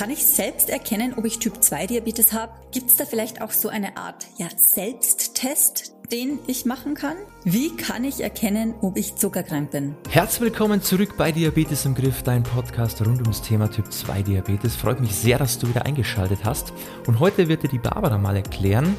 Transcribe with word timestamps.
Kann 0.00 0.08
ich 0.08 0.24
selbst 0.24 0.70
erkennen, 0.70 1.12
ob 1.18 1.26
ich 1.26 1.40
Typ 1.40 1.62
2 1.62 1.88
Diabetes 1.88 2.32
habe? 2.32 2.52
Gibt 2.72 2.88
es 2.88 2.96
da 2.96 3.04
vielleicht 3.04 3.42
auch 3.42 3.50
so 3.50 3.68
eine 3.68 3.98
Art 3.98 4.26
ja, 4.38 4.46
Selbsttest, 4.56 5.92
den 6.10 6.38
ich 6.46 6.64
machen 6.64 6.94
kann? 6.94 7.18
Wie 7.44 7.76
kann 7.76 8.04
ich 8.04 8.22
erkennen, 8.22 8.72
ob 8.80 8.96
ich 8.96 9.16
zuckerkrank 9.16 9.72
bin? 9.72 9.94
Herzlich 10.08 10.40
willkommen 10.40 10.80
zurück 10.80 11.18
bei 11.18 11.32
Diabetes 11.32 11.84
im 11.84 11.94
Griff, 11.94 12.22
dein 12.22 12.44
Podcast 12.44 13.04
rund 13.04 13.20
ums 13.20 13.42
Thema 13.42 13.70
Typ 13.70 13.92
2 13.92 14.22
Diabetes. 14.22 14.74
Freut 14.74 15.00
mich 15.00 15.14
sehr, 15.14 15.36
dass 15.36 15.58
du 15.58 15.68
wieder 15.68 15.84
eingeschaltet 15.84 16.46
hast. 16.46 16.72
Und 17.06 17.20
heute 17.20 17.48
wird 17.48 17.64
dir 17.64 17.68
die 17.68 17.78
Barbara 17.78 18.16
mal 18.16 18.36
erklären, 18.36 18.96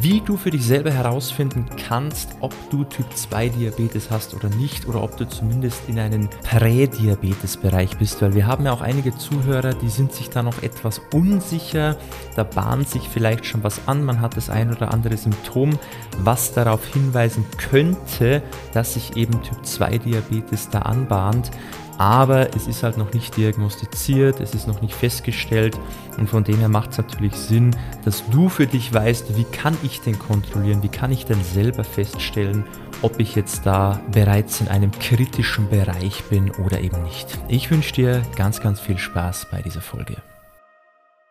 wie 0.00 0.20
du 0.20 0.36
für 0.36 0.50
dich 0.50 0.64
selber 0.64 0.90
herausfinden 0.90 1.66
kannst, 1.88 2.36
ob 2.40 2.52
du 2.70 2.84
Typ 2.84 3.06
2 3.12 3.48
Diabetes 3.50 4.10
hast 4.10 4.34
oder 4.34 4.48
nicht 4.48 4.86
oder 4.86 5.02
ob 5.02 5.16
du 5.16 5.28
zumindest 5.28 5.82
in 5.88 5.98
einem 5.98 6.28
Prädiabetes-Bereich 6.42 7.96
bist, 7.98 8.20
weil 8.22 8.34
wir 8.34 8.46
haben 8.46 8.64
ja 8.64 8.72
auch 8.72 8.80
einige 8.80 9.16
Zuhörer, 9.16 9.74
die 9.74 9.88
sind 9.88 10.12
sich 10.12 10.30
da 10.30 10.42
noch 10.42 10.62
etwas 10.62 11.00
unsicher, 11.12 11.96
da 12.34 12.44
bahnt 12.44 12.88
sich 12.88 13.08
vielleicht 13.08 13.46
schon 13.46 13.62
was 13.62 13.86
an, 13.86 14.04
man 14.04 14.20
hat 14.20 14.36
das 14.36 14.50
ein 14.50 14.74
oder 14.74 14.92
andere 14.92 15.16
Symptom, 15.16 15.78
was 16.18 16.52
darauf 16.52 16.84
hinweisen 16.86 17.44
könnte, 17.56 18.42
dass 18.72 18.94
sich 18.94 19.16
eben 19.16 19.42
Typ 19.42 19.64
2 19.64 19.98
Diabetes 19.98 20.68
da 20.70 20.80
anbahnt 20.80 21.50
aber 21.98 22.54
es 22.54 22.66
ist 22.66 22.82
halt 22.82 22.98
noch 22.98 23.12
nicht 23.12 23.36
diagnostiziert, 23.36 24.40
es 24.40 24.54
ist 24.54 24.66
noch 24.66 24.82
nicht 24.82 24.94
festgestellt 24.94 25.78
und 26.18 26.28
von 26.28 26.44
dem 26.44 26.58
her 26.58 26.68
macht 26.68 26.92
es 26.92 26.98
natürlich 26.98 27.34
Sinn, 27.34 27.74
dass 28.04 28.28
du 28.30 28.48
für 28.48 28.66
dich 28.66 28.92
weißt, 28.92 29.36
wie 29.36 29.44
kann 29.44 29.76
ich 29.82 30.00
denn 30.00 30.18
kontrollieren, 30.18 30.82
wie 30.82 30.88
kann 30.88 31.12
ich 31.12 31.24
denn 31.24 31.42
selber 31.42 31.84
feststellen, 31.84 32.64
ob 33.02 33.20
ich 33.20 33.34
jetzt 33.34 33.66
da 33.66 34.00
bereits 34.12 34.60
in 34.60 34.68
einem 34.68 34.90
kritischen 34.92 35.68
Bereich 35.68 36.24
bin 36.24 36.50
oder 36.50 36.80
eben 36.80 37.02
nicht. 37.02 37.38
Ich 37.48 37.70
wünsche 37.70 37.92
dir 37.92 38.22
ganz, 38.36 38.60
ganz 38.60 38.80
viel 38.80 38.98
Spaß 38.98 39.48
bei 39.50 39.62
dieser 39.62 39.82
Folge. 39.82 40.16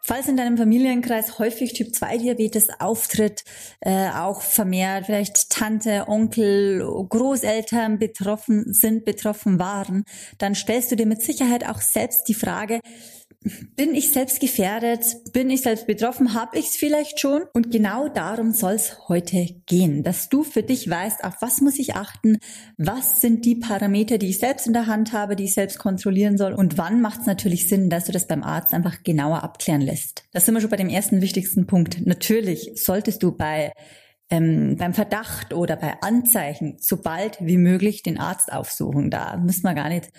Falls 0.07 0.27
in 0.27 0.37
deinem 0.37 0.55
Familienkreis 0.55 1.39
häufig 1.39 1.73
Typ 1.73 1.95
2 1.95 2.19
Diabetes 2.19 2.67
auftritt, 2.79 3.43
äh, 3.79 4.09
auch 4.09 4.41
vermehrt 4.41 5.07
vielleicht 5.07 5.49
Tante, 5.49 6.07
Onkel, 6.07 6.85
Großeltern 7.09 7.97
betroffen 7.97 8.71
sind, 8.71 9.03
betroffen 9.03 9.57
waren, 9.57 10.03
dann 10.37 10.53
stellst 10.53 10.91
du 10.91 10.95
dir 10.95 11.07
mit 11.07 11.23
Sicherheit 11.23 11.67
auch 11.67 11.81
selbst 11.81 12.27
die 12.27 12.35
Frage, 12.35 12.81
bin 13.75 13.93
ich 13.93 14.11
selbst 14.11 14.39
gefährdet? 14.39 15.05
Bin 15.31 15.49
ich 15.49 15.61
selbst 15.61 15.85
betroffen? 15.85 16.33
Habe 16.33 16.57
ich 16.57 16.69
es 16.69 16.75
vielleicht 16.75 17.19
schon? 17.19 17.43
Und 17.53 17.71
genau 17.71 18.07
darum 18.07 18.51
soll 18.51 18.73
es 18.73 19.07
heute 19.07 19.47
gehen, 19.67 20.03
dass 20.03 20.29
du 20.29 20.43
für 20.43 20.63
dich 20.63 20.89
weißt, 20.89 21.23
auf 21.23 21.35
was 21.41 21.61
muss 21.61 21.77
ich 21.77 21.95
achten? 21.95 22.39
Was 22.77 23.21
sind 23.21 23.45
die 23.45 23.55
Parameter, 23.55 24.17
die 24.17 24.29
ich 24.29 24.39
selbst 24.39 24.65
in 24.65 24.73
der 24.73 24.87
Hand 24.87 25.13
habe, 25.13 25.35
die 25.35 25.43
ich 25.45 25.53
selbst 25.53 25.77
kontrollieren 25.77 26.37
soll? 26.37 26.53
Und 26.53 26.77
wann 26.77 27.01
macht 27.01 27.21
es 27.21 27.27
natürlich 27.27 27.69
Sinn, 27.69 27.89
dass 27.89 28.05
du 28.05 28.11
das 28.11 28.27
beim 28.27 28.43
Arzt 28.43 28.73
einfach 28.73 29.03
genauer 29.03 29.43
abklären 29.43 29.81
lässt? 29.81 30.23
Das 30.31 30.45
sind 30.45 30.55
wir 30.55 30.61
schon 30.61 30.71
bei 30.71 30.77
dem 30.77 30.89
ersten 30.89 31.21
wichtigsten 31.21 31.67
Punkt. 31.67 32.05
Natürlich 32.05 32.71
solltest 32.75 33.21
du 33.21 33.31
bei 33.31 33.71
ähm, 34.31 34.75
beim 34.77 34.95
Verdacht 34.95 35.53
oder 35.53 35.75
bei 35.75 36.01
Anzeichen 36.01 36.77
so 36.79 36.97
bald 36.97 37.37
wie 37.41 37.57
möglich 37.57 38.01
den 38.01 38.19
Arzt 38.19 38.51
aufsuchen. 38.51 39.11
Da 39.11 39.37
müssen 39.37 39.61
wir 39.63 39.75
gar 39.75 39.89
nicht 39.89 40.09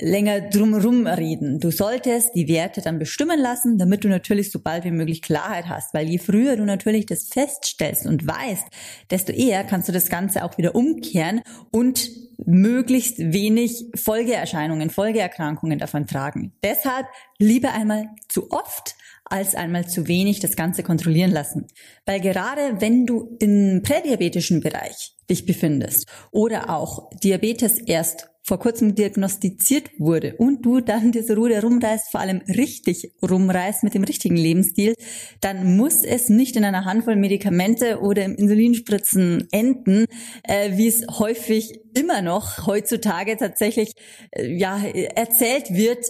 länger 0.00 0.40
drumherum 0.42 1.06
reden. 1.06 1.60
Du 1.60 1.70
solltest 1.70 2.34
die 2.34 2.48
Werte 2.48 2.80
dann 2.80 2.98
bestimmen 2.98 3.38
lassen, 3.38 3.78
damit 3.78 4.04
du 4.04 4.08
natürlich 4.08 4.50
so 4.50 4.60
bald 4.60 4.84
wie 4.84 4.90
möglich 4.90 5.22
Klarheit 5.22 5.68
hast, 5.68 5.94
weil 5.94 6.08
je 6.08 6.18
früher 6.18 6.56
du 6.56 6.64
natürlich 6.64 7.06
das 7.06 7.28
feststellst 7.28 8.06
und 8.06 8.26
weißt, 8.26 8.66
desto 9.10 9.32
eher 9.32 9.64
kannst 9.64 9.88
du 9.88 9.92
das 9.92 10.08
Ganze 10.08 10.44
auch 10.44 10.58
wieder 10.58 10.74
umkehren 10.74 11.42
und 11.70 12.10
möglichst 12.44 13.18
wenig 13.18 13.86
Folgeerscheinungen, 13.94 14.90
Folgeerkrankungen 14.90 15.78
davon 15.78 16.06
tragen. 16.06 16.52
Deshalb 16.62 17.06
lieber 17.38 17.72
einmal 17.72 18.08
zu 18.28 18.50
oft 18.50 18.94
als 19.24 19.54
einmal 19.54 19.88
zu 19.88 20.06
wenig 20.06 20.40
das 20.40 20.56
Ganze 20.56 20.82
kontrollieren 20.82 21.32
lassen. 21.32 21.66
Weil 22.04 22.20
gerade 22.20 22.80
wenn 22.80 23.06
du 23.06 23.36
im 23.40 23.82
prädiabetischen 23.82 24.60
Bereich 24.60 25.14
dich 25.28 25.46
befindest 25.46 26.06
oder 26.30 26.70
auch 26.70 27.10
Diabetes 27.22 27.78
erst 27.80 28.28
vor 28.46 28.60
kurzem 28.60 28.94
diagnostiziert 28.94 29.90
wurde 29.98 30.36
und 30.36 30.64
du 30.64 30.80
dann 30.80 31.10
diese 31.10 31.34
Ruder 31.34 31.62
rumreißt, 31.62 32.12
vor 32.12 32.20
allem 32.20 32.42
richtig 32.48 33.12
rumreißt 33.20 33.82
mit 33.82 33.94
dem 33.94 34.04
richtigen 34.04 34.36
Lebensstil, 34.36 34.94
dann 35.40 35.76
muss 35.76 36.04
es 36.04 36.28
nicht 36.28 36.54
in 36.54 36.64
einer 36.64 36.84
Handvoll 36.84 37.16
Medikamente 37.16 38.00
oder 38.00 38.24
im 38.24 38.36
Insulinspritzen 38.36 39.48
enden, 39.50 40.06
äh, 40.44 40.76
wie 40.76 40.86
es 40.86 41.04
häufig 41.18 41.80
immer 41.94 42.22
noch 42.22 42.66
heutzutage 42.66 43.36
tatsächlich 43.36 43.92
äh, 44.30 44.46
ja 44.46 44.80
erzählt 44.84 45.74
wird. 45.74 46.06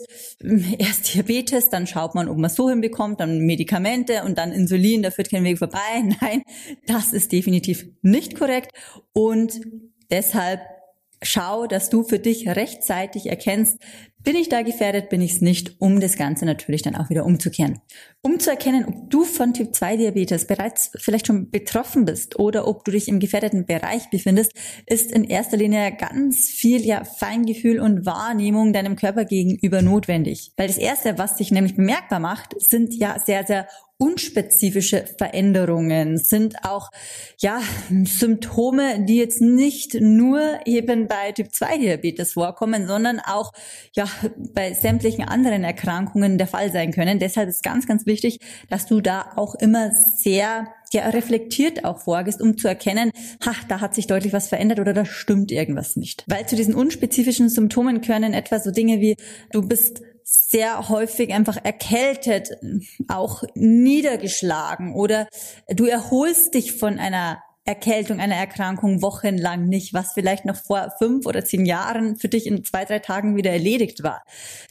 Erst 0.78 1.14
Diabetes, 1.14 1.70
dann 1.70 1.86
schaut 1.86 2.14
man, 2.14 2.28
ob 2.28 2.36
man 2.36 2.50
so 2.50 2.68
hinbekommt, 2.68 3.18
dann 3.20 3.40
Medikamente 3.40 4.24
und 4.24 4.36
dann 4.36 4.52
Insulin, 4.52 5.02
da 5.02 5.10
führt 5.10 5.30
kein 5.30 5.44
Weg 5.44 5.58
vorbei. 5.58 5.78
Nein, 6.20 6.42
das 6.86 7.14
ist 7.14 7.32
definitiv 7.32 7.86
nicht 8.02 8.38
korrekt 8.38 8.72
und 9.14 9.58
deshalb 10.10 10.60
schau, 11.22 11.66
dass 11.66 11.90
du 11.90 12.02
für 12.02 12.18
dich 12.18 12.48
rechtzeitig 12.48 13.26
erkennst, 13.26 13.78
bin 14.26 14.34
ich 14.34 14.48
da 14.48 14.62
gefährdet, 14.62 15.08
bin 15.08 15.20
ich 15.20 15.34
es 15.34 15.40
nicht, 15.40 15.76
um 15.80 16.00
das 16.00 16.16
Ganze 16.16 16.46
natürlich 16.46 16.82
dann 16.82 16.96
auch 16.96 17.10
wieder 17.10 17.24
umzukehren. 17.24 17.80
Um 18.22 18.40
zu 18.40 18.50
erkennen, 18.50 18.84
ob 18.84 19.08
du 19.08 19.22
von 19.22 19.54
Typ 19.54 19.72
2 19.72 19.98
Diabetes 19.98 20.48
bereits 20.48 20.90
vielleicht 20.96 21.28
schon 21.28 21.48
betroffen 21.50 22.04
bist 22.04 22.36
oder 22.36 22.66
ob 22.66 22.84
du 22.84 22.90
dich 22.90 23.06
im 23.06 23.20
gefährdeten 23.20 23.66
Bereich 23.66 24.10
befindest, 24.10 24.52
ist 24.86 25.12
in 25.12 25.22
erster 25.22 25.56
Linie 25.56 25.92
ganz 25.96 26.50
viel 26.50 26.84
ja 26.84 27.04
Feingefühl 27.04 27.78
und 27.78 28.04
Wahrnehmung 28.04 28.72
deinem 28.72 28.96
Körper 28.96 29.24
gegenüber 29.24 29.80
notwendig. 29.80 30.50
Weil 30.56 30.66
das 30.66 30.76
erste, 30.78 31.18
was 31.18 31.38
sich 31.38 31.52
nämlich 31.52 31.76
bemerkbar 31.76 32.18
macht, 32.18 32.60
sind 32.60 32.94
ja 32.94 33.20
sehr, 33.24 33.46
sehr 33.46 33.68
unspezifische 33.98 35.04
Veränderungen, 35.18 36.18
sind 36.18 36.64
auch 36.64 36.90
ja 37.40 37.60
Symptome, 38.04 39.04
die 39.04 39.16
jetzt 39.16 39.40
nicht 39.40 40.00
nur 40.00 40.60
eben 40.66 41.08
bei 41.08 41.32
Typ 41.32 41.54
2 41.54 41.78
Diabetes 41.78 42.34
vorkommen, 42.34 42.86
sondern 42.86 43.20
auch 43.20 43.52
ja 43.94 44.06
bei 44.54 44.74
sämtlichen 44.74 45.24
anderen 45.24 45.64
Erkrankungen 45.64 46.38
der 46.38 46.46
Fall 46.46 46.70
sein 46.70 46.92
können. 46.92 47.18
Deshalb 47.18 47.48
ist 47.48 47.62
ganz 47.62 47.86
ganz 47.86 48.06
wichtig, 48.06 48.40
dass 48.68 48.86
du 48.86 49.00
da 49.00 49.32
auch 49.36 49.54
immer 49.54 49.92
sehr 49.92 50.68
ja, 50.92 51.08
reflektiert 51.08 51.84
auch 51.84 51.98
vorgehst, 51.98 52.40
um 52.40 52.56
zu 52.56 52.68
erkennen, 52.68 53.10
ha, 53.44 53.52
da 53.68 53.80
hat 53.80 53.94
sich 53.94 54.06
deutlich 54.06 54.32
was 54.32 54.48
verändert 54.48 54.78
oder 54.78 54.92
da 54.92 55.04
stimmt 55.04 55.50
irgendwas 55.50 55.96
nicht. 55.96 56.24
Weil 56.26 56.46
zu 56.46 56.56
diesen 56.56 56.74
unspezifischen 56.74 57.48
Symptomen 57.48 58.00
gehören 58.00 58.34
etwa 58.34 58.60
so 58.60 58.70
Dinge 58.70 59.00
wie 59.00 59.16
du 59.52 59.62
bist 59.62 60.02
sehr 60.28 60.88
häufig 60.88 61.32
einfach 61.32 61.56
erkältet, 61.62 62.50
auch 63.06 63.44
niedergeschlagen 63.54 64.92
oder 64.92 65.28
du 65.68 65.86
erholst 65.86 66.54
dich 66.54 66.72
von 66.72 66.98
einer 66.98 67.40
Erkältung, 67.64 68.20
einer 68.20 68.34
Erkrankung 68.34 69.02
wochenlang 69.02 69.68
nicht, 69.68 69.94
was 69.94 70.12
vielleicht 70.14 70.44
noch 70.44 70.56
vor 70.56 70.92
fünf 70.98 71.26
oder 71.26 71.44
zehn 71.44 71.64
Jahren 71.64 72.16
für 72.16 72.28
dich 72.28 72.46
in 72.46 72.64
zwei, 72.64 72.84
drei 72.84 72.98
Tagen 72.98 73.36
wieder 73.36 73.50
erledigt 73.50 74.02
war. 74.02 74.22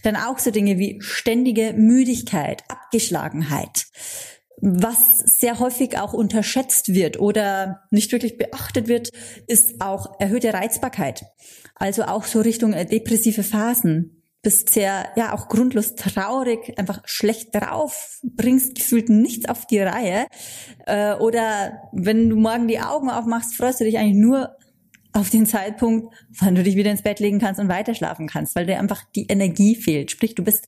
Dann 0.04 0.16
auch 0.16 0.40
so 0.40 0.52
Dinge 0.52 0.78
wie 0.78 0.98
ständige 1.02 1.74
Müdigkeit, 1.74 2.64
Abgeschlagenheit. 2.70 3.88
Was 4.62 5.18
sehr 5.20 5.60
häufig 5.60 5.98
auch 5.98 6.14
unterschätzt 6.14 6.94
wird 6.94 7.20
oder 7.20 7.82
nicht 7.92 8.12
wirklich 8.14 8.38
beachtet 8.38 8.88
wird, 8.88 9.10
ist 9.48 9.82
auch 9.82 10.20
erhöhte 10.20 10.54
Reizbarkeit. 10.54 11.26
Also 11.76 12.04
auch 12.04 12.24
so 12.24 12.40
Richtung 12.40 12.72
äh, 12.72 12.86
depressive 12.86 13.44
Phasen 13.44 14.15
bist 14.46 14.70
sehr, 14.70 15.10
ja, 15.16 15.34
auch 15.34 15.48
grundlos 15.48 15.96
traurig, 15.96 16.78
einfach 16.78 17.02
schlecht 17.06 17.56
drauf, 17.56 18.20
bringst 18.22 18.76
gefühlt 18.76 19.10
nichts 19.10 19.50
auf 19.50 19.66
die 19.66 19.80
Reihe. 19.80 20.28
Äh, 20.86 21.16
oder 21.16 21.82
wenn 21.94 22.30
du 22.30 22.36
morgen 22.36 22.68
die 22.68 22.80
Augen 22.80 23.10
aufmachst, 23.10 23.56
freust 23.56 23.80
du 23.80 23.86
dich 23.86 23.98
eigentlich 23.98 24.18
nur 24.18 24.56
auf 25.14 25.32
den 25.32 25.48
Zeitpunkt, 25.48 26.14
wann 26.30 26.54
du 26.54 26.62
dich 26.62 26.76
wieder 26.76 26.92
ins 26.92 27.02
Bett 27.02 27.20
legen 27.20 27.40
kannst 27.40 27.60
und 27.60 27.70
weiter 27.70 27.96
schlafen 27.96 28.28
kannst, 28.28 28.56
weil 28.56 28.68
dir 28.68 28.80
einfach 28.80 29.04
die 29.16 29.26
Energie 29.26 29.76
fehlt. 29.76 30.12
Sprich, 30.12 30.36
du 30.36 30.44
bist 30.44 30.68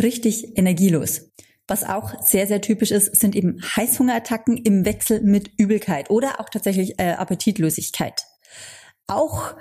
richtig 0.00 0.58
energielos. 0.58 1.30
Was 1.68 1.84
auch 1.84 2.20
sehr, 2.20 2.48
sehr 2.48 2.60
typisch 2.60 2.90
ist, 2.90 3.14
sind 3.20 3.36
eben 3.36 3.62
Heißhungerattacken 3.62 4.56
im 4.56 4.84
Wechsel 4.84 5.22
mit 5.22 5.52
Übelkeit 5.58 6.10
oder 6.10 6.40
auch 6.40 6.48
tatsächlich 6.48 6.98
äh, 6.98 7.12
Appetitlosigkeit. 7.12 8.24
Auch 9.06 9.54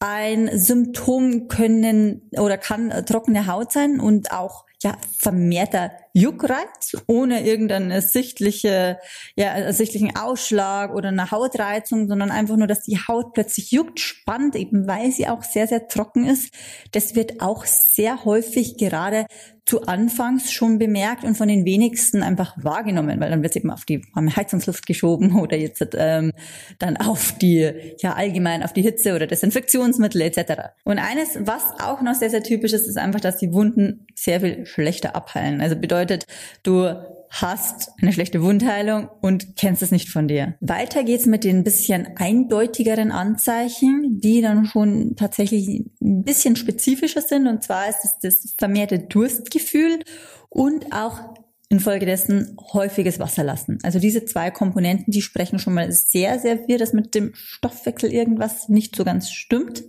ein 0.00 0.50
Symptom 0.58 1.48
können 1.48 2.30
oder 2.32 2.56
kann 2.56 2.90
äh, 2.90 3.04
trockene 3.04 3.46
Haut 3.46 3.70
sein 3.70 4.00
und 4.00 4.32
auch 4.32 4.64
ja 4.82 4.96
vermehrter 5.18 5.92
Juckreiz 6.14 6.96
ohne 7.06 7.46
irgendeinen 7.46 8.00
sichtliche, 8.00 8.98
ja, 9.36 9.48
ersichtlichen 9.48 10.16
Ausschlag 10.16 10.94
oder 10.94 11.08
eine 11.08 11.30
Hautreizung, 11.30 12.08
sondern 12.08 12.30
einfach 12.30 12.56
nur, 12.56 12.66
dass 12.66 12.82
die 12.82 12.98
Haut 12.98 13.34
plötzlich 13.34 13.72
juckt, 13.72 14.00
spannt, 14.00 14.56
eben 14.56 14.88
weil 14.88 15.12
sie 15.12 15.28
auch 15.28 15.42
sehr, 15.42 15.66
sehr 15.66 15.86
trocken 15.86 16.26
ist. 16.26 16.52
Das 16.92 17.14
wird 17.14 17.42
auch 17.42 17.66
sehr 17.66 18.24
häufig 18.24 18.78
gerade 18.78 19.26
zu 19.70 19.82
Anfangs 19.82 20.50
schon 20.50 20.80
bemerkt 20.80 21.22
und 21.22 21.36
von 21.36 21.46
den 21.46 21.64
wenigsten 21.64 22.24
einfach 22.24 22.56
wahrgenommen, 22.56 23.20
weil 23.20 23.30
dann 23.30 23.40
wird 23.42 23.54
es 23.54 23.56
eben 23.56 23.70
auf 23.70 23.84
die 23.84 24.02
warme 24.14 24.34
Heizungsluft 24.34 24.84
geschoben 24.84 25.38
oder 25.38 25.56
jetzt 25.56 25.86
ähm, 25.96 26.32
dann 26.80 26.96
auf 26.96 27.38
die, 27.38 27.70
ja 27.98 28.14
allgemein 28.14 28.64
auf 28.64 28.72
die 28.72 28.82
Hitze 28.82 29.14
oder 29.14 29.28
Desinfektionsmittel 29.28 30.22
etc. 30.22 30.70
Und 30.82 30.98
eines, 30.98 31.38
was 31.46 31.62
auch 31.80 32.02
noch 32.02 32.14
sehr, 32.14 32.30
sehr 32.30 32.42
typisch 32.42 32.72
ist, 32.72 32.88
ist 32.88 32.98
einfach, 32.98 33.20
dass 33.20 33.36
die 33.36 33.52
Wunden 33.52 34.08
sehr 34.16 34.40
viel 34.40 34.66
schlechter 34.66 35.14
abheilen. 35.14 35.60
Also 35.60 35.76
bedeutet, 35.76 36.26
du 36.64 36.92
hast 37.30 37.92
eine 38.02 38.12
schlechte 38.12 38.42
Wundheilung 38.42 39.08
und 39.20 39.56
kennst 39.56 39.82
es 39.82 39.92
nicht 39.92 40.08
von 40.08 40.26
dir. 40.26 40.56
Weiter 40.60 41.04
geht's 41.04 41.26
mit 41.26 41.44
den 41.44 41.62
bisschen 41.62 42.08
eindeutigeren 42.16 43.12
Anzeichen, 43.12 44.20
die 44.20 44.42
dann 44.42 44.66
schon 44.66 45.14
tatsächlich 45.16 45.86
ein 46.02 46.24
bisschen 46.24 46.56
spezifischer 46.56 47.22
sind. 47.22 47.46
Und 47.46 47.62
zwar 47.62 47.88
ist 47.88 48.04
es 48.04 48.18
das 48.20 48.54
vermehrte 48.58 48.98
Durstgefühl 48.98 50.00
und 50.48 50.92
auch 50.92 51.20
infolgedessen 51.68 52.56
häufiges 52.72 53.20
Wasserlassen. 53.20 53.78
Also 53.84 54.00
diese 54.00 54.24
zwei 54.24 54.50
Komponenten, 54.50 55.12
die 55.12 55.22
sprechen 55.22 55.60
schon 55.60 55.74
mal 55.74 55.90
sehr, 55.92 56.40
sehr 56.40 56.58
viel, 56.58 56.78
dass 56.78 56.92
mit 56.92 57.14
dem 57.14 57.30
Stoffwechsel 57.34 58.12
irgendwas 58.12 58.68
nicht 58.68 58.96
so 58.96 59.04
ganz 59.04 59.30
stimmt. 59.30 59.84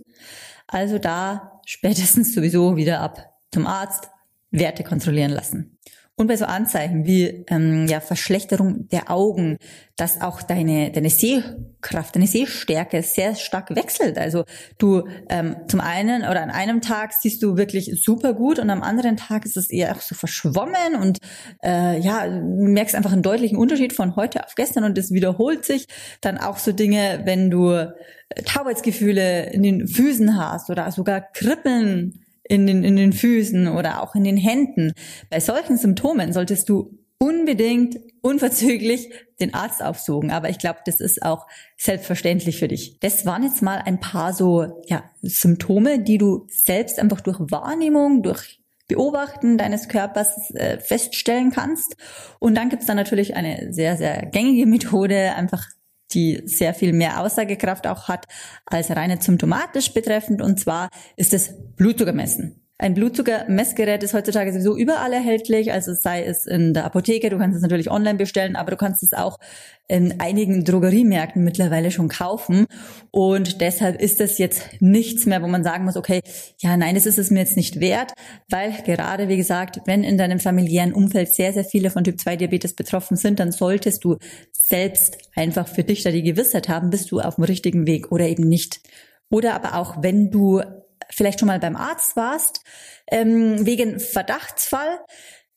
Also 0.68 0.98
da 0.98 1.60
spätestens 1.66 2.34
sowieso 2.34 2.76
wieder 2.76 3.00
ab 3.00 3.34
zum 3.50 3.66
Arzt, 3.66 4.10
Werte 4.52 4.84
kontrollieren 4.84 5.32
lassen. 5.32 5.71
Und 6.22 6.28
bei 6.28 6.36
so 6.36 6.44
Anzeichen 6.44 7.04
wie 7.04 7.44
ähm, 7.48 7.88
ja, 7.88 7.98
Verschlechterung 7.98 8.88
der 8.90 9.10
Augen, 9.10 9.56
dass 9.96 10.20
auch 10.20 10.40
deine, 10.40 10.92
deine 10.92 11.10
Sehkraft, 11.10 12.14
deine 12.14 12.28
Sehstärke 12.28 13.02
sehr 13.02 13.34
stark 13.34 13.74
wechselt. 13.74 14.18
Also 14.18 14.44
du 14.78 15.02
ähm, 15.28 15.56
zum 15.66 15.80
einen 15.80 16.22
oder 16.22 16.40
an 16.40 16.50
einem 16.50 16.80
Tag 16.80 17.12
siehst 17.12 17.42
du 17.42 17.56
wirklich 17.56 18.00
super 18.04 18.34
gut 18.34 18.60
und 18.60 18.70
am 18.70 18.84
anderen 18.84 19.16
Tag 19.16 19.44
ist 19.44 19.56
es 19.56 19.68
eher 19.68 19.96
auch 19.96 20.00
so 20.00 20.14
verschwommen 20.14 20.94
und 21.00 21.18
äh, 21.60 21.98
ja, 21.98 22.28
merkst 22.28 22.94
einfach 22.94 23.10
einen 23.10 23.22
deutlichen 23.22 23.58
Unterschied 23.58 23.92
von 23.92 24.14
heute 24.14 24.46
auf 24.46 24.54
gestern 24.54 24.84
und 24.84 24.96
es 24.96 25.10
wiederholt 25.10 25.64
sich. 25.64 25.88
Dann 26.20 26.38
auch 26.38 26.58
so 26.58 26.70
Dinge, 26.70 27.22
wenn 27.24 27.50
du 27.50 27.72
äh, 27.72 27.92
Taubheitsgefühle 28.44 29.50
in 29.50 29.64
den 29.64 29.88
Füßen 29.88 30.38
hast 30.38 30.70
oder 30.70 30.88
sogar 30.92 31.20
Kribbeln 31.20 32.21
in 32.52 32.66
den, 32.66 32.84
in 32.84 32.96
den 32.96 33.14
Füßen 33.14 33.66
oder 33.66 34.02
auch 34.02 34.14
in 34.14 34.24
den 34.24 34.36
Händen. 34.36 34.92
Bei 35.30 35.40
solchen 35.40 35.78
Symptomen 35.78 36.34
solltest 36.34 36.68
du 36.68 36.98
unbedingt 37.16 37.98
unverzüglich 38.20 39.10
den 39.40 39.54
Arzt 39.54 39.82
aufsuchen. 39.82 40.30
Aber 40.30 40.50
ich 40.50 40.58
glaube, 40.58 40.80
das 40.84 41.00
ist 41.00 41.22
auch 41.22 41.46
selbstverständlich 41.78 42.58
für 42.58 42.68
dich. 42.68 42.98
Das 43.00 43.24
waren 43.24 43.42
jetzt 43.42 43.62
mal 43.62 43.78
ein 43.78 44.00
paar 44.00 44.34
so 44.34 44.82
ja, 44.86 45.04
Symptome, 45.22 46.00
die 46.00 46.18
du 46.18 46.46
selbst 46.50 46.98
einfach 46.98 47.22
durch 47.22 47.38
Wahrnehmung, 47.40 48.22
durch 48.22 48.60
Beobachten 48.86 49.56
deines 49.56 49.88
Körpers 49.88 50.50
äh, 50.50 50.78
feststellen 50.78 51.52
kannst. 51.52 51.96
Und 52.38 52.54
dann 52.54 52.68
gibt 52.68 52.82
es 52.82 52.86
dann 52.86 52.96
natürlich 52.96 53.34
eine 53.34 53.72
sehr, 53.72 53.96
sehr 53.96 54.26
gängige 54.26 54.66
Methode, 54.66 55.34
einfach 55.34 55.64
die 56.14 56.42
sehr 56.44 56.74
viel 56.74 56.92
mehr 56.92 57.20
Aussagekraft 57.20 57.86
auch 57.86 58.08
hat 58.08 58.26
als 58.66 58.90
reine 58.90 59.20
symptomatisch 59.20 59.92
betreffend. 59.92 60.42
Und 60.42 60.60
zwar 60.60 60.88
ist 61.16 61.32
es 61.32 61.54
Blutzuckermessen. 61.76 62.61
Ein 62.82 62.94
Blutzuckermessgerät 62.94 64.02
ist 64.02 64.12
heutzutage 64.12 64.52
sowieso 64.52 64.76
überall 64.76 65.12
erhältlich, 65.12 65.72
also 65.72 65.94
sei 65.94 66.24
es 66.24 66.46
in 66.46 66.74
der 66.74 66.84
Apotheke, 66.84 67.30
du 67.30 67.38
kannst 67.38 67.54
es 67.54 67.62
natürlich 67.62 67.88
online 67.88 68.18
bestellen, 68.18 68.56
aber 68.56 68.72
du 68.72 68.76
kannst 68.76 69.04
es 69.04 69.12
auch 69.12 69.38
in 69.86 70.18
einigen 70.18 70.64
Drogeriemärkten 70.64 71.44
mittlerweile 71.44 71.92
schon 71.92 72.08
kaufen. 72.08 72.66
Und 73.12 73.60
deshalb 73.60 74.02
ist 74.02 74.18
das 74.18 74.36
jetzt 74.38 74.64
nichts 74.80 75.26
mehr, 75.26 75.42
wo 75.42 75.46
man 75.46 75.62
sagen 75.62 75.84
muss, 75.84 75.96
okay, 75.96 76.22
ja, 76.58 76.76
nein, 76.76 76.96
das 76.96 77.06
ist 77.06 77.20
es 77.20 77.30
mir 77.30 77.38
jetzt 77.38 77.56
nicht 77.56 77.78
wert, 77.78 78.14
weil 78.50 78.72
gerade, 78.84 79.28
wie 79.28 79.36
gesagt, 79.36 79.78
wenn 79.86 80.02
in 80.02 80.18
deinem 80.18 80.40
familiären 80.40 80.92
Umfeld 80.92 81.32
sehr, 81.32 81.52
sehr 81.52 81.64
viele 81.64 81.88
von 81.88 82.02
Typ 82.02 82.18
2 82.18 82.34
Diabetes 82.34 82.74
betroffen 82.74 83.16
sind, 83.16 83.38
dann 83.38 83.52
solltest 83.52 84.02
du 84.02 84.16
selbst 84.50 85.18
einfach 85.36 85.68
für 85.68 85.84
dich 85.84 86.02
da 86.02 86.10
die 86.10 86.24
Gewissheit 86.24 86.68
haben, 86.68 86.90
bist 86.90 87.12
du 87.12 87.20
auf 87.20 87.36
dem 87.36 87.44
richtigen 87.44 87.86
Weg 87.86 88.10
oder 88.10 88.26
eben 88.26 88.48
nicht. 88.48 88.80
Oder 89.30 89.54
aber 89.54 89.76
auch, 89.76 90.02
wenn 90.02 90.32
du 90.32 90.62
vielleicht 91.14 91.40
schon 91.40 91.48
mal 91.48 91.60
beim 91.60 91.76
Arzt 91.76 92.16
warst, 92.16 92.62
ähm, 93.10 93.66
wegen 93.66 94.00
Verdachtsfall, 94.00 94.98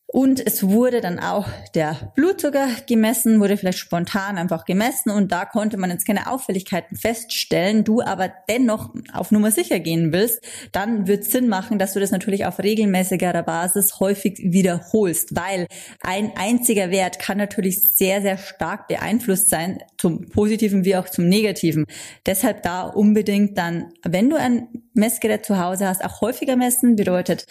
und 0.08 0.46
es 0.46 0.64
wurde 0.64 1.02
dann 1.02 1.20
auch 1.20 1.46
der 1.74 2.14
Blutzucker 2.16 2.68
gemessen, 2.88 3.42
wurde 3.42 3.58
vielleicht 3.58 3.80
spontan 3.80 4.38
einfach 4.38 4.64
gemessen. 4.64 5.10
Und 5.10 5.32
da 5.32 5.46
konnte 5.46 5.78
man 5.78 5.90
jetzt 5.90 6.06
keine 6.06 6.32
Auffälligkeiten 6.32 6.96
feststellen, 6.96 7.84
du 7.84 8.02
aber 8.02 8.32
dennoch 8.48 8.94
auf 9.12 9.32
Nummer 9.32 9.52
sicher 9.52 9.80
gehen 9.80 10.14
willst, 10.14 10.42
dann 10.72 11.08
wird 11.08 11.26
Sinn 11.26 11.50
machen, 11.50 11.80
dass 11.80 11.94
du 11.94 12.00
das 12.00 12.12
natürlich 12.12 12.46
auf 12.46 12.60
regelmäßiger 12.60 13.44
Basis 13.44 14.00
häufig 14.00 14.40
wiederholst, 14.42 15.36
weil 15.36 15.68
ein 16.02 16.32
einziger 16.38 16.92
Wert 16.92 17.20
kann 17.20 17.38
natürlich 17.38 17.82
sehr, 17.82 18.22
sehr 18.22 18.38
stark 18.38 18.88
beeinflusst 18.88 19.50
sein, 19.50 19.80
zum 19.98 20.30
Positiven 20.30 20.86
wie 20.86 20.96
auch 20.96 21.10
zum 21.10 21.28
Negativen. 21.28 21.86
Deshalb 22.26 22.64
da 22.64 22.84
unbedingt 22.84 23.58
dann, 23.58 23.92
wenn 24.04 24.30
du 24.30 24.38
ein 24.38 24.85
Messgerät 24.96 25.46
zu 25.46 25.60
Hause 25.60 25.88
hast, 25.88 26.04
auch 26.04 26.22
häufiger 26.22 26.56
messen, 26.56 26.96
bedeutet 26.96 27.46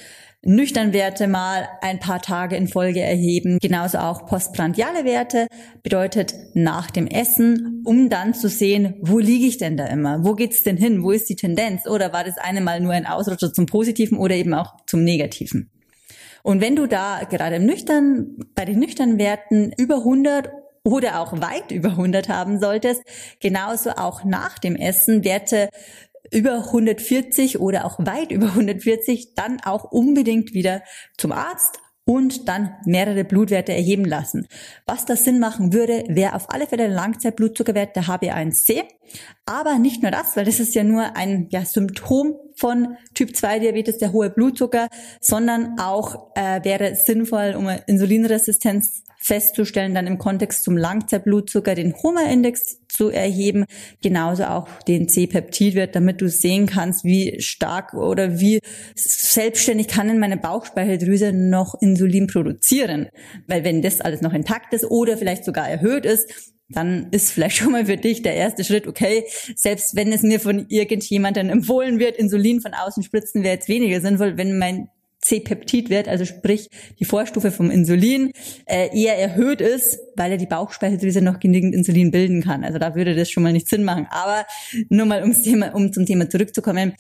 nüchtern 0.45 0.93
Werte 0.93 1.27
mal 1.29 1.69
ein 1.81 1.99
paar 2.01 2.21
Tage 2.21 2.57
in 2.57 2.69
Folge 2.69 3.01
erheben. 3.01 3.59
Genauso 3.61 3.99
auch 3.99 4.27
postprandiale 4.27 5.05
Werte 5.05 5.47
bedeutet 5.83 6.35
nach 6.55 6.91
dem 6.91 7.07
Essen, 7.07 7.83
um 7.85 8.11
dann 8.11 8.35
zu 8.35 8.49
sehen, 8.49 8.95
wo 9.01 9.19
liege 9.19 9.47
ich 9.47 9.59
denn 9.59 9.77
da 9.77 9.87
immer? 9.87 10.25
Wo 10.25 10.35
geht's 10.35 10.63
denn 10.63 10.77
hin? 10.77 11.03
Wo 11.03 11.11
ist 11.11 11.29
die 11.29 11.37
Tendenz? 11.37 11.87
Oder 11.87 12.13
war 12.13 12.25
das 12.25 12.39
eine 12.39 12.61
Mal 12.61 12.81
nur 12.81 12.93
ein 12.93 13.07
Ausrutscher 13.07 13.53
zum 13.53 13.67
Positiven 13.67 14.19
oder 14.19 14.35
eben 14.35 14.55
auch 14.55 14.75
zum 14.87 15.05
Negativen? 15.05 15.71
Und 16.43 16.61
wenn 16.61 16.77
du 16.77 16.87
da 16.87 17.23
gerade 17.25 17.57
im 17.57 17.65
nüchtern, 17.65 18.37
bei 18.55 18.67
den 18.67 18.79
nüchternen 18.79 19.19
Werten 19.19 19.73
über 19.79 19.97
100 19.97 20.51
oder 20.85 21.21
auch 21.21 21.33
weit 21.41 21.71
über 21.71 21.91
100 21.91 22.29
haben 22.29 22.61
solltest, 22.61 23.03
genauso 23.41 23.91
auch 23.93 24.25
nach 24.25 24.59
dem 24.59 24.77
Essen 24.77 25.25
Werte 25.25 25.71
über 26.31 26.67
140 26.67 27.61
oder 27.61 27.85
auch 27.85 27.99
weit 27.99 28.33
über 28.33 28.47
140, 28.47 29.35
dann 29.35 29.61
auch 29.65 29.85
unbedingt 29.85 30.55
wieder 30.55 30.83
zum 31.17 31.33
Arzt 31.33 31.79
und 32.05 32.49
dann 32.49 32.75
mehrere 32.85 33.25
Blutwerte 33.25 33.73
erheben 33.73 34.05
lassen. 34.05 34.47
Was 34.87 35.07
das 35.07 35.25
Sinn 35.25 35.39
machen 35.39 35.73
würde, 35.73 36.05
wäre 36.09 36.35
auf 36.35 36.51
alle 36.51 36.67
Fälle 36.67 36.87
der 36.87 36.95
Langzeitblutzuckerwert 36.95 37.97
der 37.97 38.05
HB1C. 38.05 38.83
Aber 39.47 39.79
nicht 39.79 40.03
nur 40.03 40.11
das, 40.11 40.37
weil 40.37 40.45
das 40.45 40.61
ist 40.61 40.75
ja 40.75 40.85
nur 40.85 41.17
ein 41.17 41.49
ja, 41.51 41.65
Symptom 41.65 42.35
von 42.57 42.97
Typ 43.15 43.37
2 43.37 43.59
Diabetes, 43.59 43.99
der 43.99 44.13
hohe 44.13 44.31
Blutzucker, 44.31 44.89
sondern 45.21 45.79
auch 45.79 46.31
äh, 46.35 46.65
wäre 46.65 46.95
sinnvoll, 46.95 47.55
um 47.57 47.69
Insulinresistenz 47.87 49.03
festzustellen, 49.25 49.95
dann 49.95 50.07
im 50.07 50.19
Kontext 50.19 50.65
zum 50.65 50.77
Langzeitblutzucker 50.77 51.75
den 51.75 51.95
Hummer-Index 51.95 52.87
zu 52.89 53.09
erheben, 53.09 53.65
genauso 54.03 54.45
auch 54.45 54.69
den 54.83 55.09
C-Peptidwert, 55.09 55.97
damit 55.97 56.21
du 56.21 56.29
sehen 56.29 56.67
kannst, 56.67 57.05
wie 57.05 57.41
stark 57.41 57.95
oder 57.95 58.39
wie 58.39 58.61
selbstständig 58.95 59.89
kann 59.89 60.11
in 60.11 60.19
meine 60.19 60.37
Bauchspeicheldrüse 60.37 61.33
noch 61.33 61.75
Insulin 61.81 62.27
produzieren. 62.27 63.09
Weil 63.47 63.65
wenn 63.65 63.81
das 63.81 64.03
alles 64.03 64.21
noch 64.21 64.35
intakt 64.35 64.75
ist 64.75 64.85
oder 64.85 65.17
vielleicht 65.17 65.45
sogar 65.45 65.69
erhöht 65.69 66.05
ist, 66.05 66.54
dann 66.69 67.09
ist 67.11 67.31
vielleicht 67.31 67.57
schon 67.59 67.73
mal 67.73 67.87
für 67.87 67.97
dich 67.97 68.23
der 68.23 68.35
erste 68.35 68.65
Schritt, 68.65 68.87
okay, 68.87 69.25
selbst 69.55 69.97
wenn 69.97 70.13
es 70.13 70.23
mir 70.23 70.41
von 70.41 70.67
irgendjemandem 70.69 71.51
empfohlen 71.51 71.99
wird, 71.99 72.17
Insulin 72.17 72.61
von 72.61 72.75
außen 72.75 73.03
spritzen 73.03 73.43
wäre 73.43 73.55
jetzt 73.55 73.69
weniger 73.69 74.01
sinnvoll, 74.01 74.37
wenn 74.37 74.59
mein 74.59 74.89
C-Peptidwert, 75.25 76.07
also 76.07 76.27
sprich 76.27 76.69
die 76.99 77.07
Vorstufe 77.07 77.51
vom 77.51 77.71
Insulin, 77.71 78.31
äh, 78.67 78.91
eher 78.95 79.19
erhöht 79.19 79.63
ist, 79.63 79.99
weil 80.17 80.33
er 80.33 80.37
die 80.37 80.47
Bauchspeicheldrüse 80.47 81.23
noch 81.23 81.41
genügend 81.41 81.75
Insulin 81.75 82.11
bilden 82.11 82.43
kann. 82.43 82.63
Also 82.63 82.79
da 82.79 82.95
würde 82.95 83.15
das 83.15 83.31
schon 83.31 83.43
mal 83.43 83.53
nicht 83.53 83.69
Sinn 83.69 83.85
machen. 83.85 84.07
Aber 84.11 84.45
nur 84.91 85.07
mal 85.07 85.23
ums 85.23 85.43
Thema, 85.43 85.75
um 85.75 85.95
zum 85.95 86.05
Thema 86.05 86.29
zurückzukommen, 86.29 86.93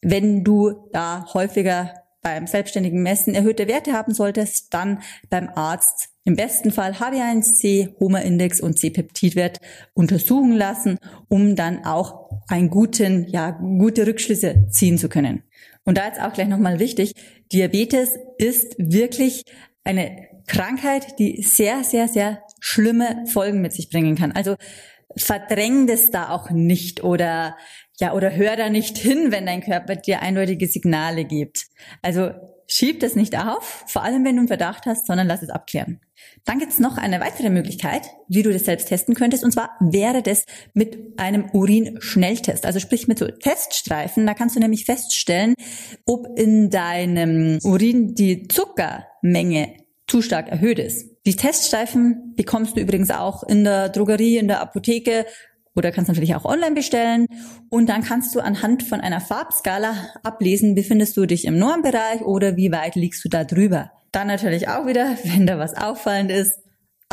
wenn 0.00 0.44
du 0.44 0.88
da 0.92 1.26
häufiger 1.34 2.01
beim 2.22 2.46
selbstständigen 2.46 3.02
Messen 3.02 3.34
erhöhte 3.34 3.68
Werte 3.68 3.92
haben 3.92 4.14
solltest, 4.14 4.72
dann 4.72 5.02
beim 5.28 5.48
Arzt 5.54 6.10
im 6.24 6.36
besten 6.36 6.70
Fall 6.70 6.92
HB1C, 6.92 7.98
Homer-Index 7.98 8.60
und 8.60 8.78
C-Peptidwert 8.78 9.58
untersuchen 9.92 10.52
lassen, 10.52 10.98
um 11.28 11.56
dann 11.56 11.84
auch 11.84 12.30
einen 12.48 12.70
guten, 12.70 13.26
ja, 13.28 13.50
gute 13.50 14.06
Rückschlüsse 14.06 14.68
ziehen 14.70 14.98
zu 14.98 15.08
können. 15.08 15.42
Und 15.84 15.98
da 15.98 16.06
jetzt 16.06 16.20
auch 16.20 16.32
gleich 16.32 16.48
nochmal 16.48 16.78
wichtig, 16.78 17.14
Diabetes 17.52 18.10
ist 18.38 18.76
wirklich 18.78 19.44
eine 19.82 20.28
Krankheit, 20.46 21.18
die 21.18 21.42
sehr, 21.42 21.82
sehr, 21.82 22.06
sehr 22.06 22.42
schlimme 22.60 23.24
Folgen 23.26 23.60
mit 23.60 23.72
sich 23.72 23.90
bringen 23.90 24.14
kann. 24.14 24.30
Also 24.32 24.56
verdräng 25.16 25.86
das 25.86 26.10
da 26.10 26.30
auch 26.30 26.50
nicht 26.50 27.02
oder 27.02 27.56
ja, 28.00 28.14
oder 28.14 28.34
hör 28.34 28.56
da 28.56 28.68
nicht 28.68 28.98
hin, 28.98 29.30
wenn 29.30 29.46
dein 29.46 29.62
Körper 29.62 29.96
dir 29.96 30.22
eindeutige 30.22 30.66
Signale 30.66 31.24
gibt. 31.24 31.66
Also 32.00 32.30
schieb 32.66 33.00
das 33.00 33.14
nicht 33.14 33.36
auf, 33.38 33.84
vor 33.86 34.02
allem 34.02 34.24
wenn 34.24 34.36
du 34.36 34.40
einen 34.40 34.48
Verdacht 34.48 34.86
hast, 34.86 35.06
sondern 35.06 35.26
lass 35.26 35.42
es 35.42 35.50
abklären. 35.50 36.00
Dann 36.44 36.58
gibt 36.58 36.72
es 36.72 36.78
noch 36.78 36.96
eine 36.96 37.20
weitere 37.20 37.50
Möglichkeit, 37.50 38.02
wie 38.28 38.42
du 38.42 38.52
das 38.52 38.64
selbst 38.64 38.88
testen 38.88 39.14
könntest, 39.14 39.44
und 39.44 39.52
zwar 39.52 39.70
wäre 39.80 40.22
das 40.22 40.44
mit 40.72 41.18
einem 41.18 41.50
Urin-Schnelltest, 41.52 42.64
also 42.64 42.78
sprich 42.78 43.08
mit 43.08 43.18
so 43.18 43.26
Teststreifen. 43.26 44.26
Da 44.26 44.34
kannst 44.34 44.56
du 44.56 44.60
nämlich 44.60 44.84
feststellen, 44.84 45.54
ob 46.06 46.26
in 46.38 46.70
deinem 46.70 47.58
Urin 47.62 48.14
die 48.14 48.48
Zuckermenge 48.48 49.76
zu 50.06 50.22
stark 50.22 50.48
erhöht 50.48 50.78
ist. 50.78 51.10
Die 51.26 51.36
Teststreifen 51.36 52.34
bekommst 52.36 52.76
du 52.76 52.80
übrigens 52.80 53.10
auch 53.10 53.44
in 53.44 53.64
der 53.64 53.88
Drogerie, 53.88 54.38
in 54.38 54.48
der 54.48 54.60
Apotheke 54.60 55.26
oder 55.74 55.90
kannst 55.92 56.08
natürlich 56.08 56.34
auch 56.34 56.44
online 56.44 56.74
bestellen. 56.74 57.26
Und 57.70 57.88
dann 57.88 58.02
kannst 58.02 58.34
du 58.34 58.40
anhand 58.40 58.82
von 58.82 59.00
einer 59.00 59.20
Farbskala 59.20 59.94
ablesen, 60.22 60.74
befindest 60.74 61.16
du 61.16 61.26
dich 61.26 61.44
im 61.44 61.58
Normbereich 61.58 62.22
oder 62.22 62.56
wie 62.56 62.72
weit 62.72 62.94
liegst 62.94 63.24
du 63.24 63.28
da 63.28 63.44
drüber. 63.44 63.90
Dann 64.12 64.26
natürlich 64.26 64.68
auch 64.68 64.86
wieder, 64.86 65.16
wenn 65.24 65.46
da 65.46 65.58
was 65.58 65.74
auffallend 65.74 66.30
ist, 66.30 66.58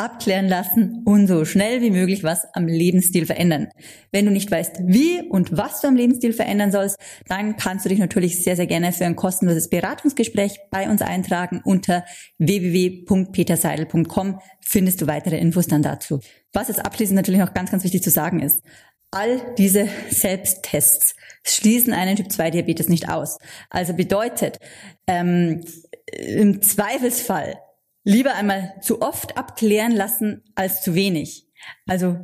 abklären 0.00 0.48
lassen 0.48 1.02
und 1.04 1.26
so 1.26 1.44
schnell 1.44 1.82
wie 1.82 1.90
möglich 1.90 2.24
was 2.24 2.46
am 2.54 2.66
Lebensstil 2.66 3.26
verändern. 3.26 3.68
Wenn 4.10 4.24
du 4.24 4.32
nicht 4.32 4.50
weißt, 4.50 4.80
wie 4.86 5.20
und 5.28 5.56
was 5.56 5.82
du 5.82 5.88
am 5.88 5.94
Lebensstil 5.94 6.32
verändern 6.32 6.72
sollst, 6.72 6.96
dann 7.28 7.56
kannst 7.56 7.84
du 7.84 7.90
dich 7.90 7.98
natürlich 7.98 8.42
sehr, 8.42 8.56
sehr 8.56 8.66
gerne 8.66 8.92
für 8.92 9.04
ein 9.04 9.14
kostenloses 9.14 9.68
Beratungsgespräch 9.68 10.58
bei 10.70 10.88
uns 10.88 11.02
eintragen. 11.02 11.60
Unter 11.62 12.04
www.peterseidel.com 12.38 14.40
findest 14.60 15.02
du 15.02 15.06
weitere 15.06 15.36
Infos 15.36 15.66
dann 15.66 15.82
dazu. 15.82 16.20
Was 16.52 16.68
jetzt 16.68 16.84
abschließend 16.84 17.16
natürlich 17.16 17.40
noch 17.40 17.52
ganz, 17.52 17.70
ganz 17.70 17.84
wichtig 17.84 18.02
zu 18.02 18.10
sagen 18.10 18.40
ist, 18.40 18.62
all 19.10 19.54
diese 19.58 19.86
Selbsttests 20.08 21.14
schließen 21.44 21.92
einen 21.92 22.16
Typ 22.16 22.32
2 22.32 22.50
Diabetes 22.50 22.88
nicht 22.88 23.10
aus. 23.10 23.36
Also 23.68 23.92
bedeutet, 23.92 24.58
ähm, 25.06 25.62
im 26.06 26.62
Zweifelsfall 26.62 27.58
lieber 28.04 28.34
einmal 28.34 28.74
zu 28.80 29.02
oft 29.02 29.36
abklären 29.36 29.92
lassen 29.92 30.42
als 30.54 30.82
zu 30.82 30.94
wenig. 30.94 31.46
Also 31.86 32.16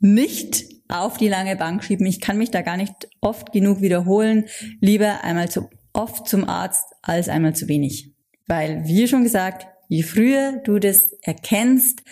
nicht 0.00 0.64
auf 0.88 1.16
die 1.16 1.28
lange 1.28 1.56
Bank 1.56 1.84
schieben. 1.84 2.06
Ich 2.06 2.20
kann 2.20 2.38
mich 2.38 2.50
da 2.50 2.62
gar 2.62 2.76
nicht 2.76 3.08
oft 3.20 3.52
genug 3.52 3.80
wiederholen. 3.80 4.46
Lieber 4.80 5.22
einmal 5.24 5.50
zu 5.50 5.68
oft 5.92 6.28
zum 6.28 6.48
Arzt 6.48 6.84
als 7.02 7.28
einmal 7.28 7.54
zu 7.54 7.68
wenig. 7.68 8.14
Weil, 8.46 8.84
wie 8.86 9.06
schon 9.08 9.24
gesagt, 9.24 9.66
je 9.88 10.02
früher 10.02 10.60
du 10.64 10.78
das 10.78 11.12
erkennst, 11.22 12.02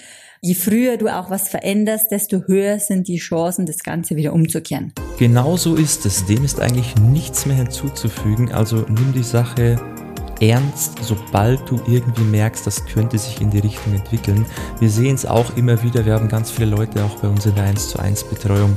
je 0.42 0.54
früher 0.54 0.96
du 0.96 1.08
auch 1.08 1.30
was 1.30 1.48
veränderst, 1.48 2.10
desto 2.10 2.42
höher 2.46 2.78
sind 2.78 3.08
die 3.08 3.18
Chancen, 3.18 3.64
das 3.64 3.78
Ganze 3.78 4.16
wieder 4.16 4.32
umzukehren. 4.32 4.92
Genau 5.18 5.56
so 5.56 5.76
ist 5.76 6.04
es. 6.04 6.26
Dem 6.26 6.44
ist 6.44 6.60
eigentlich 6.60 6.94
nichts 6.96 7.46
mehr 7.46 7.56
hinzuzufügen. 7.56 8.52
Also 8.52 8.84
nimm 8.88 9.12
die 9.14 9.22
Sache 9.22 9.80
ernst, 10.40 10.98
sobald 11.02 11.68
du 11.68 11.80
irgendwie 11.86 12.24
merkst, 12.24 12.66
das 12.66 12.84
könnte 12.86 13.18
sich 13.18 13.40
in 13.40 13.50
die 13.50 13.58
Richtung 13.58 13.94
entwickeln. 13.94 14.46
Wir 14.78 14.90
sehen 14.90 15.14
es 15.14 15.26
auch 15.26 15.56
immer 15.56 15.82
wieder, 15.82 16.04
wir 16.04 16.14
haben 16.14 16.28
ganz 16.28 16.50
viele 16.50 16.70
Leute 16.70 17.02
auch 17.04 17.16
bei 17.16 17.28
uns 17.28 17.46
in 17.46 17.54
der 17.54 17.64
1 17.64 17.90
zu 17.90 17.98
1 17.98 18.24
Betreuung, 18.24 18.76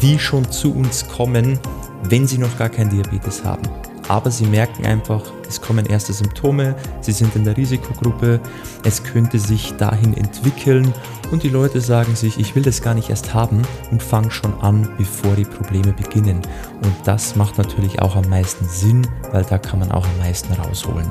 die 0.00 0.18
schon 0.18 0.50
zu 0.50 0.74
uns 0.74 1.06
kommen, 1.08 1.58
wenn 2.02 2.26
sie 2.26 2.38
noch 2.38 2.56
gar 2.58 2.68
kein 2.68 2.90
Diabetes 2.90 3.44
haben 3.44 3.62
aber 4.08 4.30
sie 4.30 4.46
merken 4.46 4.84
einfach, 4.84 5.22
es 5.48 5.60
kommen 5.60 5.86
erste 5.86 6.12
Symptome, 6.12 6.74
sie 7.00 7.12
sind 7.12 7.34
in 7.36 7.44
der 7.44 7.56
Risikogruppe, 7.56 8.40
es 8.84 9.02
könnte 9.04 9.38
sich 9.38 9.74
dahin 9.76 10.16
entwickeln 10.16 10.92
und 11.30 11.42
die 11.42 11.48
Leute 11.48 11.80
sagen 11.80 12.14
sich, 12.14 12.38
ich 12.38 12.54
will 12.54 12.62
das 12.62 12.82
gar 12.82 12.94
nicht 12.94 13.10
erst 13.10 13.34
haben 13.34 13.62
und 13.90 14.02
fangen 14.02 14.30
schon 14.30 14.54
an, 14.60 14.88
bevor 14.98 15.34
die 15.34 15.44
Probleme 15.44 15.92
beginnen. 15.92 16.40
Und 16.82 16.94
das 17.04 17.36
macht 17.36 17.58
natürlich 17.58 18.00
auch 18.00 18.16
am 18.16 18.28
meisten 18.28 18.66
Sinn, 18.66 19.06
weil 19.32 19.44
da 19.44 19.58
kann 19.58 19.78
man 19.78 19.90
auch 19.90 20.06
am 20.06 20.18
meisten 20.18 20.52
rausholen. 20.52 21.10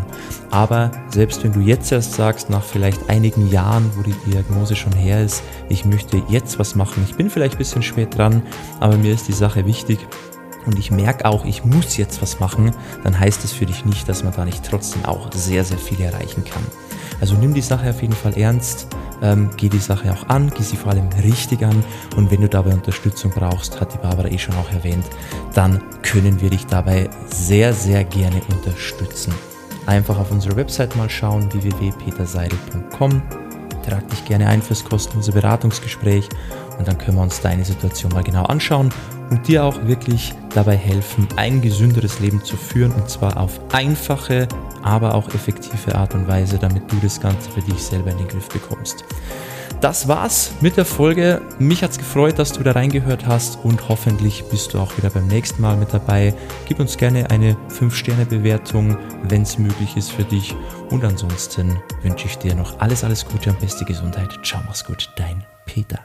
Aber 0.52 0.92
selbst 1.10 1.44
wenn 1.44 1.54
du 1.54 1.60
jetzt 1.60 1.92
erst 1.92 2.14
sagst, 2.14 2.50
nach 2.50 2.64
vielleicht 2.64 3.10
einigen 3.10 3.50
Jahren, 3.50 3.90
wo 3.96 4.02
die 4.02 4.16
Diagnose 4.32 4.76
schon 4.76 4.94
her 4.94 5.24
ist, 5.24 5.44
ich 5.70 5.86
möchte 5.86 6.22
jetzt 6.30 6.60
was 6.60 6.76
machen, 6.76 7.04
ich 7.08 7.16
bin 7.16 7.30
vielleicht 7.30 7.56
ein 7.56 7.60
bisschen 7.60 7.84
spät 7.84 8.18
dran, 8.18 8.44
aber 8.80 8.98
mir 8.98 9.14
ist 9.14 9.28
die 9.28 9.34
Sache 9.34 9.66
wichtig, 9.66 10.00
und 10.66 10.80
ich 10.80 10.92
merke 10.92 11.26
auch, 11.26 11.46
ich 11.46 11.64
muss 11.66 11.98
jetzt 11.98 12.22
was 12.22 12.40
machen, 12.40 12.72
dann 13.04 13.20
heißt 13.20 13.44
es 13.44 13.52
für 13.52 13.66
dich 13.66 13.86
nicht, 13.86 14.08
dass 14.10 14.24
man 14.24 14.34
da 14.34 14.46
nicht 14.46 14.64
trotzdem 14.64 15.06
auch 15.06 15.32
sehr, 15.34 15.64
sehr 15.64 15.78
viel 15.78 16.02
erreichen 16.02 16.44
kann. 16.44 16.64
Also 17.22 17.36
nimm 17.36 17.54
die 17.54 17.62
Sache 17.62 17.90
auf 17.90 18.02
jeden 18.02 18.16
Fall 18.16 18.38
ernst, 18.38 18.88
ähm, 19.22 19.50
geh 19.56 19.70
die 19.70 19.78
Sache 19.78 20.12
auch 20.12 20.28
an, 20.28 20.52
geh 20.56 20.64
sie 20.64 20.76
vor 20.76 20.92
allem 20.92 21.08
richtig 21.24 21.64
an. 21.64 21.84
Und 22.18 22.32
wenn 22.32 22.42
du 22.42 22.50
dabei 22.50 22.74
Unterstützung 22.74 23.32
brauchst, 23.32 23.80
hat 23.80 23.94
die 23.94 23.98
Barbara 23.98 24.28
eh 24.28 24.38
schon 24.38 24.56
auch 24.56 24.72
erwähnt, 24.72 25.06
dann 25.54 25.82
können 26.02 26.42
wir 26.42 26.50
dich 26.50 26.66
dabei 26.66 27.10
sehr, 27.28 27.74
sehr 27.74 28.04
gerne 28.04 28.42
unterstützen. 28.50 29.34
Einfach 29.86 30.18
auf 30.18 30.32
unsere 30.32 30.56
Website 30.56 30.96
mal 30.96 31.10
schauen, 31.10 31.52
www.peterseidel.com 31.54 33.22
trag 33.84 34.08
dich 34.10 34.26
gerne 34.26 34.48
ein 34.48 34.62
fürs 34.62 34.84
kostenlose 34.84 35.32
Beratungsgespräch. 35.34 36.30
Und 36.78 36.88
dann 36.88 36.98
können 36.98 37.18
wir 37.18 37.24
uns 37.24 37.42
deine 37.42 37.64
Situation 37.66 38.12
mal 38.14 38.24
genau 38.24 38.46
anschauen 38.46 38.92
und 39.30 39.48
dir 39.48 39.64
auch 39.64 39.86
wirklich 39.86 40.34
dabei 40.54 40.76
helfen, 40.76 41.28
ein 41.36 41.62
gesünderes 41.62 42.20
Leben 42.20 42.44
zu 42.44 42.58
führen 42.58 42.92
und 42.92 43.10
zwar 43.10 43.38
auf 43.38 43.60
einfache, 43.72 44.48
aber 44.84 45.16
auch 45.16 45.28
effektive 45.30 45.96
Art 45.96 46.14
und 46.14 46.28
Weise, 46.28 46.58
damit 46.58 46.92
du 46.92 46.98
das 47.02 47.20
Ganze 47.20 47.50
für 47.50 47.62
dich 47.62 47.82
selber 47.82 48.12
in 48.12 48.18
den 48.18 48.28
Griff 48.28 48.50
bekommst. 48.50 49.04
Das 49.84 50.08
war's 50.08 50.54
mit 50.62 50.78
der 50.78 50.86
Folge. 50.86 51.42
Mich 51.60 51.84
hat's 51.84 51.98
gefreut, 51.98 52.40
dass 52.40 52.54
du 52.54 52.64
da 52.64 52.72
reingehört 52.72 53.26
hast 53.26 53.60
und 53.66 53.90
hoffentlich 53.90 54.46
bist 54.46 54.74
du 54.74 54.80
auch 54.80 54.96
wieder 54.98 55.10
beim 55.10 55.28
nächsten 55.28 55.62
Mal 55.62 55.76
mit 55.76 55.94
dabei. 55.94 56.34
Gib 56.70 56.80
uns 56.80 56.96
gerne 56.96 57.30
eine 57.30 57.58
5-Sterne-Bewertung, 57.68 58.98
wenn 59.24 59.42
es 59.42 59.58
möglich 59.58 59.98
ist 59.98 60.14
für 60.14 60.24
dich. 60.24 60.56
Und 60.90 61.04
ansonsten 61.04 61.82
wünsche 62.02 62.28
ich 62.28 62.38
dir 62.38 62.56
noch 62.56 62.80
alles, 62.80 63.04
alles 63.04 63.26
Gute 63.26 63.50
und 63.50 63.60
beste 63.60 63.84
Gesundheit. 63.84 64.40
Ciao, 64.42 64.62
mach's 64.66 64.86
gut, 64.86 65.10
dein 65.18 65.44
Peter. 65.66 66.00